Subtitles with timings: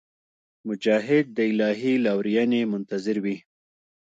[0.67, 3.37] مجاهد د الهي لورینې منتظر وي.